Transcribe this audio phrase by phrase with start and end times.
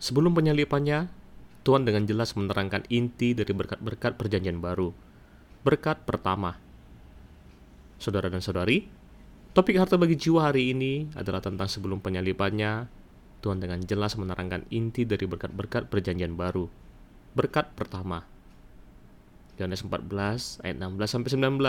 [0.00, 1.12] Sebelum penyalipannya,
[1.60, 4.96] Tuhan dengan jelas menerangkan inti dari berkat-berkat perjanjian baru.
[5.60, 6.56] Berkat pertama.
[8.00, 8.88] Saudara dan saudari,
[9.52, 12.88] topik harta bagi jiwa hari ini adalah tentang sebelum penyalipannya,
[13.44, 16.64] Tuhan dengan jelas menerangkan inti dari berkat-berkat perjanjian baru.
[17.36, 18.24] Berkat pertama.
[19.60, 21.60] Yohanes 14 ayat 16 sampai 19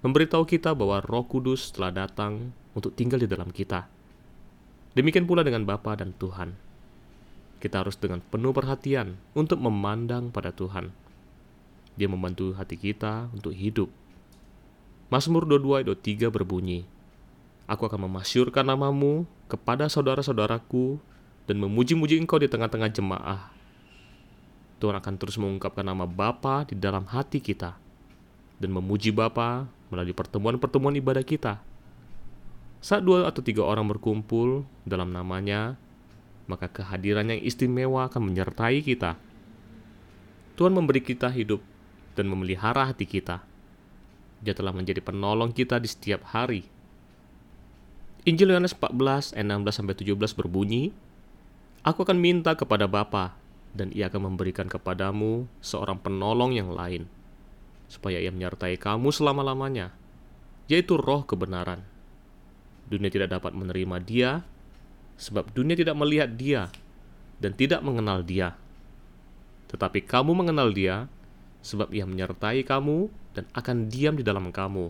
[0.00, 3.84] memberitahu kita bahwa Roh Kudus telah datang untuk tinggal di dalam kita.
[4.96, 6.69] Demikian pula dengan Bapa dan Tuhan.
[7.60, 10.96] Kita harus dengan penuh perhatian untuk memandang pada Tuhan.
[12.00, 13.92] Dia membantu hati kita untuk hidup.
[15.12, 16.88] Mazmur 22 ayat 3 berbunyi,
[17.68, 20.98] Aku akan memasyurkan namamu kepada saudara-saudaraku
[21.44, 23.52] dan memuji-muji engkau di tengah-tengah jemaah.
[24.80, 27.76] Tuhan akan terus mengungkapkan nama Bapa di dalam hati kita
[28.56, 31.60] dan memuji Bapa melalui pertemuan-pertemuan ibadah kita.
[32.80, 35.76] Saat dua atau tiga orang berkumpul dalam namanya,
[36.50, 39.14] maka kehadiran yang istimewa akan menyertai kita.
[40.58, 41.62] Tuhan memberi kita hidup
[42.18, 43.46] dan memelihara hati kita.
[44.42, 46.66] Dia telah menjadi penolong kita di setiap hari.
[48.26, 50.90] Injil Yohanes 14 ayat 16 sampai 17 berbunyi,
[51.86, 53.38] Aku akan minta kepada Bapa
[53.72, 57.06] dan ia akan memberikan kepadamu seorang penolong yang lain
[57.88, 59.90] supaya ia menyertai kamu selama-lamanya,
[60.68, 61.82] yaitu roh kebenaran.
[62.86, 64.30] Dunia tidak dapat menerima dia
[65.20, 66.72] sebab dunia tidak melihat dia
[67.36, 68.56] dan tidak mengenal dia.
[69.68, 71.06] Tetapi kamu mengenal dia,
[71.60, 74.88] sebab ia menyertai kamu dan akan diam di dalam kamu.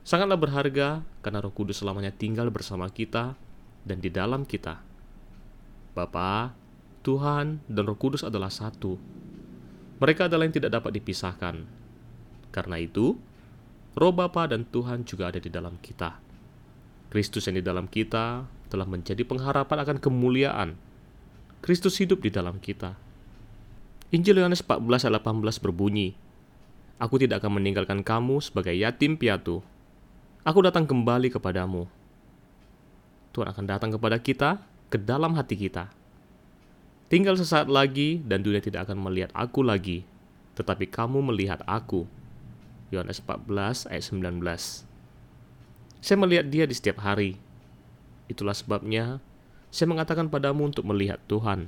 [0.00, 3.36] Sangatlah berharga karena roh kudus selamanya tinggal bersama kita
[3.84, 4.80] dan di dalam kita.
[5.92, 6.56] Bapa,
[7.04, 8.96] Tuhan, dan roh kudus adalah satu.
[10.00, 11.68] Mereka adalah yang tidak dapat dipisahkan.
[12.48, 13.20] Karena itu,
[13.92, 16.16] roh Bapa dan Tuhan juga ada di dalam kita.
[17.12, 20.78] Kristus yang di dalam kita telah menjadi pengharapan akan kemuliaan.
[21.60, 22.94] Kristus hidup di dalam kita.
[24.14, 26.14] Injil Yohanes 14 ayat 18 berbunyi,
[27.02, 29.60] Aku tidak akan meninggalkan kamu sebagai yatim piatu.
[30.46, 31.90] Aku datang kembali kepadamu.
[33.30, 35.92] Tuhan akan datang kepada kita, ke dalam hati kita.
[37.10, 40.06] Tinggal sesaat lagi dan dunia tidak akan melihat aku lagi,
[40.54, 42.06] tetapi kamu melihat aku.
[42.90, 44.86] Yohanes 14 ayat 19.
[46.02, 47.38] Saya melihat dia di setiap hari,
[48.30, 49.18] Itulah sebabnya
[49.74, 51.66] saya mengatakan padamu untuk melihat Tuhan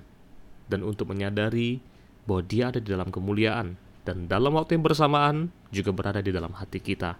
[0.71, 1.83] dan untuk menyadari
[2.23, 3.75] bahwa Dia ada di dalam kemuliaan
[4.07, 7.19] dan dalam waktu yang bersamaan juga berada di dalam hati kita.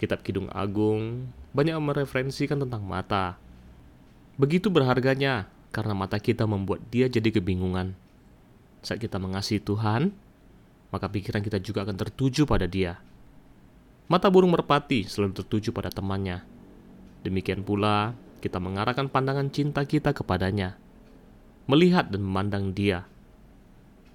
[0.00, 3.36] Kitab Kidung Agung banyak mereferensikan tentang mata.
[4.40, 7.96] Begitu berharganya karena mata kita membuat dia jadi kebingungan.
[8.84, 10.12] Saat kita mengasihi Tuhan,
[10.92, 13.00] maka pikiran kita juga akan tertuju pada dia.
[14.04, 16.44] Mata burung merpati selalu tertuju pada temannya,
[17.24, 18.12] Demikian pula,
[18.44, 20.76] kita mengarahkan pandangan cinta kita kepadanya,
[21.64, 23.08] melihat dan memandang Dia.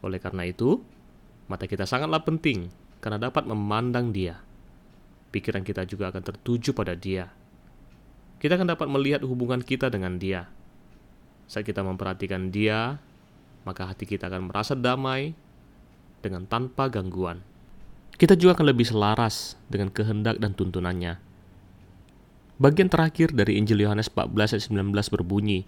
[0.05, 0.85] Oleh karena itu,
[1.49, 2.69] mata kita sangatlah penting
[3.01, 4.37] karena dapat memandang Dia.
[5.33, 7.33] Pikiran kita juga akan tertuju pada Dia.
[8.37, 10.45] Kita akan dapat melihat hubungan kita dengan Dia.
[11.49, 13.01] Saat kita memperhatikan Dia,
[13.65, 15.33] maka hati kita akan merasa damai
[16.21, 17.41] dengan tanpa gangguan.
[18.21, 21.28] Kita juga akan lebih selaras dengan kehendak dan tuntunannya
[22.59, 25.63] Bagian terakhir dari Injil Yohanes 14 ayat 19 berbunyi,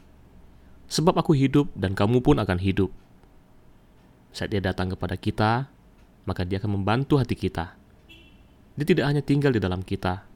[0.91, 2.91] Sebab aku hidup dan kamu pun akan hidup.
[4.35, 5.71] Saat dia datang kepada kita,
[6.27, 7.79] maka dia akan membantu hati kita.
[8.75, 10.27] Dia tidak hanya tinggal di dalam kita,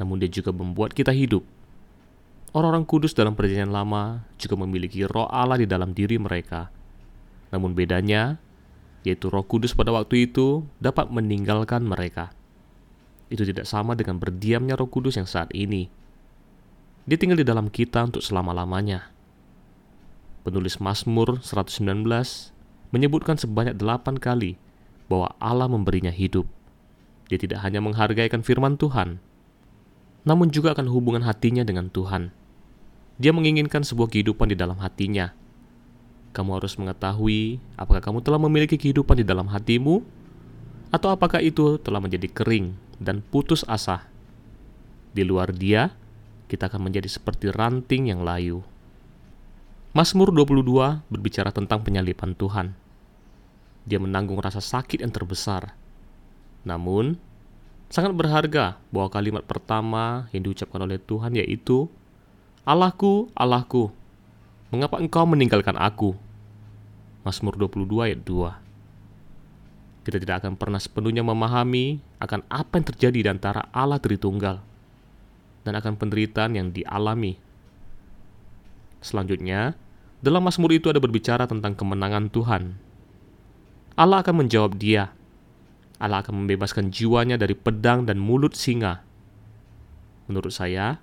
[0.00, 1.44] namun dia juga membuat kita hidup.
[2.56, 6.72] Orang-orang kudus dalam perjanjian lama juga memiliki roh Allah di dalam diri mereka.
[7.52, 8.40] Namun bedanya,
[9.04, 12.32] yaitu roh kudus pada waktu itu dapat meninggalkan mereka
[13.32, 15.88] itu tidak sama dengan berdiamnya Roh Kudus yang saat ini.
[17.08, 19.08] Dia tinggal di dalam kita untuk selama-lamanya.
[20.44, 22.04] Penulis Mazmur 119
[22.92, 24.60] menyebutkan sebanyak delapan kali
[25.08, 26.44] bahwa Allah memberinya hidup.
[27.32, 29.16] Dia tidak hanya menghargaikan firman Tuhan,
[30.28, 32.30] namun juga akan hubungan hatinya dengan Tuhan.
[33.16, 35.32] Dia menginginkan sebuah kehidupan di dalam hatinya.
[36.36, 40.04] Kamu harus mengetahui apakah kamu telah memiliki kehidupan di dalam hatimu,
[40.92, 44.06] atau apakah itu telah menjadi kering dan putus asa.
[45.12, 45.92] Di luar dia,
[46.48, 48.64] kita akan menjadi seperti ranting yang layu.
[49.92, 52.72] Mazmur 22 berbicara tentang penyalipan Tuhan.
[53.84, 55.76] Dia menanggung rasa sakit yang terbesar.
[56.64, 57.18] Namun,
[57.92, 61.90] sangat berharga bahwa kalimat pertama yang diucapkan oleh Tuhan yaitu,
[62.64, 63.92] Allahku, Allahku,
[64.72, 66.16] mengapa engkau meninggalkan aku?
[67.26, 68.61] Mazmur 22 ayat 2
[70.02, 74.58] kita tidak akan pernah sepenuhnya memahami akan apa yang terjadi di antara Allah Tritunggal
[75.62, 77.38] dan akan penderitaan yang dialami.
[79.02, 79.78] Selanjutnya,
[80.22, 82.78] Dalam Mazmur itu ada berbicara tentang kemenangan Tuhan.
[83.98, 85.10] Allah akan menjawab dia.
[85.98, 89.02] Allah akan membebaskan jiwanya dari pedang dan mulut singa.
[90.30, 91.02] Menurut saya,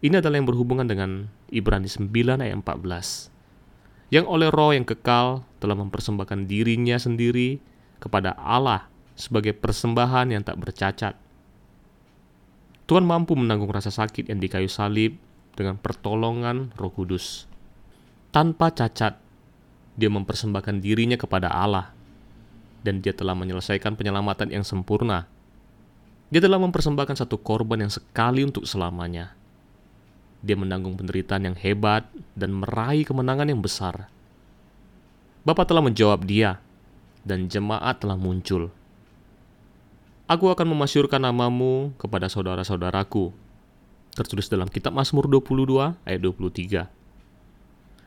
[0.00, 3.28] ini adalah yang berhubungan dengan Ibrani 9 ayat 14.
[4.08, 7.60] Yang oleh roh yang kekal telah mempersembahkan dirinya sendiri
[8.02, 11.14] kepada Allah sebagai persembahan yang tak bercacat.
[12.84, 15.16] Tuhan mampu menanggung rasa sakit yang di kayu salib
[15.56, 17.48] dengan pertolongan roh kudus
[18.34, 19.14] tanpa cacat,
[19.94, 21.94] dia mempersembahkan dirinya kepada Allah,
[22.82, 25.30] dan dia telah menyelesaikan penyelamatan yang sempurna.
[26.34, 29.38] Dia telah mempersembahkan satu korban yang sekali untuk selamanya.
[30.42, 34.10] Dia menanggung penderitaan yang hebat dan meraih kemenangan yang besar.
[35.46, 36.58] Bapa telah menjawab dia,
[37.24, 38.70] dan jemaat telah muncul.
[40.30, 43.32] Aku akan memasyurkan namamu kepada saudara-saudaraku.
[44.14, 47.04] Tertulis dalam kitab Mazmur 22 ayat 23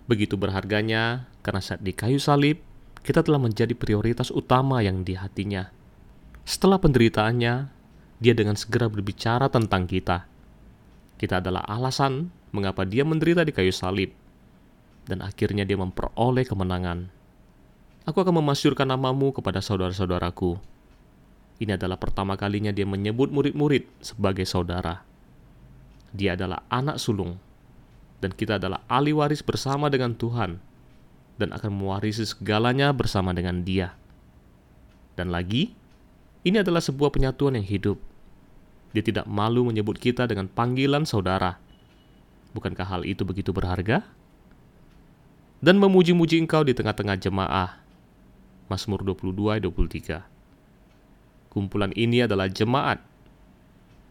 [0.08, 2.64] begitu berharganya karena saat di kayu salib
[3.04, 5.72] kita telah menjadi prioritas utama yang di hatinya.
[6.48, 7.54] Setelah penderitaannya,
[8.20, 10.28] dia dengan segera berbicara tentang kita.
[11.20, 14.12] Kita adalah alasan mengapa dia menderita di kayu salib,
[15.08, 17.08] dan akhirnya dia memperoleh kemenangan.
[18.08, 20.56] Aku akan memasyurkan namamu kepada saudara-saudaraku.
[21.60, 25.04] Ini adalah pertama kalinya dia menyebut murid-murid sebagai saudara.
[26.16, 27.36] Dia adalah anak sulung
[28.24, 30.56] dan kita adalah ahli waris bersama dengan Tuhan
[31.36, 33.92] dan akan mewarisi segalanya bersama dengan Dia.
[35.20, 35.76] Dan lagi,
[36.48, 38.00] ini adalah sebuah penyatuan yang hidup.
[38.96, 41.60] Dia tidak malu menyebut kita dengan panggilan saudara.
[42.56, 44.08] Bukankah hal itu begitu berharga?
[45.60, 47.87] Dan memuji-muji engkau di tengah-tengah jemaah.
[48.68, 50.24] Mazmur 22-23
[51.52, 53.02] Kumpulan ini adalah jemaat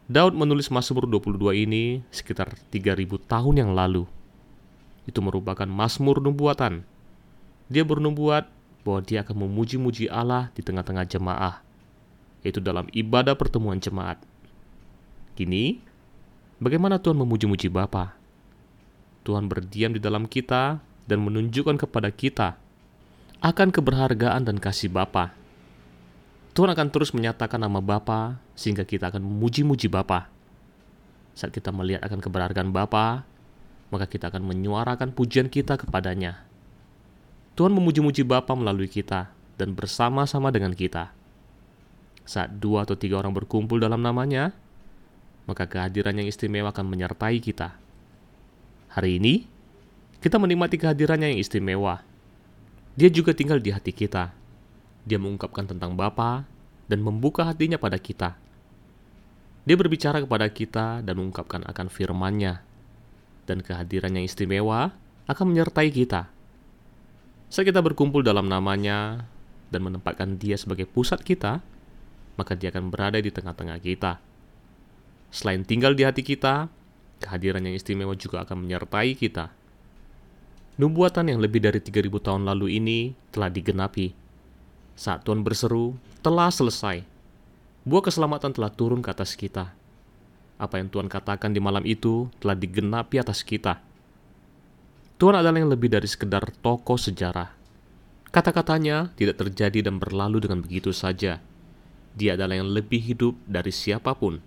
[0.07, 4.07] Daud menulis Mazmur 22 ini sekitar 3000 tahun yang lalu.
[5.03, 6.87] Itu merupakan Mazmur nubuatan.
[7.67, 8.47] Dia bernubuat
[8.87, 11.59] bahwa dia akan memuji-muji Allah di tengah-tengah jemaah,
[12.47, 14.23] yaitu dalam ibadah pertemuan jemaat.
[15.35, 15.83] Kini,
[16.63, 18.15] bagaimana Tuhan memuji-muji Bapa?
[19.27, 20.79] Tuhan berdiam di dalam kita
[21.11, 22.55] dan menunjukkan kepada kita
[23.41, 25.37] akan keberhargaan dan kasih Bapa
[26.57, 30.33] Tuhan akan terus menyatakan nama Bapa sehingga kita akan memuji-muji Bapa.
[31.37, 33.29] Saat kita melihat akan keberhargaan Bapa,
[33.93, 36.49] maka kita akan menyuarakan pujian kita kepadanya.
[37.61, 39.29] Tuhan memuji-muji Bapa melalui kita
[39.61, 41.13] dan bersama-sama dengan kita.
[42.25, 44.57] Saat dua atau tiga orang berkumpul dalam namanya,
[45.45, 47.77] maka kehadiran yang istimewa akan menyertai kita.
[48.97, 49.45] Hari ini,
[50.25, 52.01] kita menikmati kehadirannya yang istimewa.
[52.97, 54.47] Dia juga tinggal di hati kita
[55.07, 56.43] dia mengungkapkan tentang Bapa
[56.91, 58.35] dan membuka hatinya pada kita.
[59.63, 62.67] Dia berbicara kepada kita dan mengungkapkan akan firman-Nya.
[63.47, 64.91] Dan kehadirannya istimewa
[65.31, 66.27] akan menyertai kita.
[67.47, 69.31] Saat kita berkumpul dalam namanya
[69.71, 71.63] dan menempatkan dia sebagai pusat kita,
[72.35, 74.19] maka dia akan berada di tengah-tengah kita.
[75.31, 76.67] Selain tinggal di hati kita,
[77.23, 79.55] kehadiran yang istimewa juga akan menyertai kita.
[80.77, 84.27] Nubuatan yang lebih dari 3000 tahun lalu ini telah digenapi
[84.97, 85.93] saat Tuhan berseru,
[86.25, 87.05] telah selesai.
[87.85, 89.77] Buah keselamatan telah turun ke atas kita.
[90.57, 93.79] Apa yang Tuhan katakan di malam itu telah digenapi atas kita.
[95.21, 97.53] Tuhan adalah yang lebih dari sekedar tokoh sejarah.
[98.33, 101.45] Kata-katanya tidak terjadi dan berlalu dengan begitu saja.
[102.17, 104.41] Dia adalah yang lebih hidup dari siapa pun.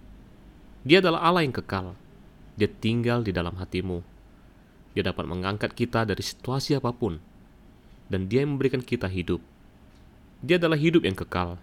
[0.82, 1.94] Dia adalah Allah yang kekal.
[2.58, 4.01] Dia tinggal di dalam hatimu.
[4.98, 7.22] Dia dapat mengangkat kita dari situasi apa pun.
[8.10, 9.38] Dan dia yang memberikan kita hidup.
[10.41, 11.60] Dia adalah hidup yang kekal.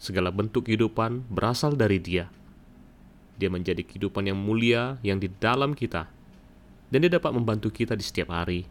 [0.00, 2.30] Segala bentuk kehidupan berasal dari Dia.
[3.36, 6.06] Dia menjadi kehidupan yang mulia yang di dalam kita,
[6.90, 8.66] dan Dia dapat membantu kita di setiap hari.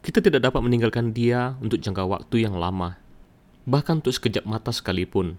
[0.00, 2.96] Kita tidak dapat meninggalkan Dia untuk jangka waktu yang lama,
[3.68, 5.36] bahkan untuk sekejap mata sekalipun.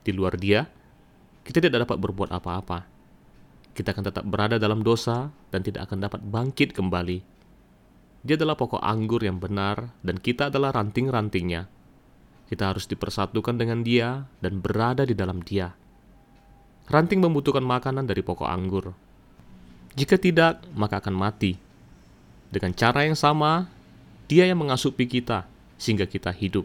[0.00, 0.64] Di luar Dia,
[1.44, 2.88] kita tidak dapat berbuat apa-apa.
[3.78, 7.22] Kita akan tetap berada dalam dosa dan tidak akan dapat bangkit kembali.
[8.26, 11.70] Dia adalah pokok anggur yang benar, dan kita adalah ranting-rantingnya
[12.48, 15.68] kita harus dipersatukan dengan Dia dan berada di dalam Dia.
[16.88, 18.96] Ranting membutuhkan makanan dari pokok anggur.
[19.92, 21.60] Jika tidak, maka akan mati.
[22.48, 23.68] Dengan cara yang sama,
[24.32, 25.44] Dia yang mengasupi kita
[25.76, 26.64] sehingga kita hidup.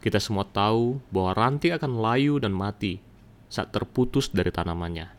[0.00, 2.96] Kita semua tahu bahwa ranting akan layu dan mati
[3.52, 5.12] saat terputus dari tanamannya.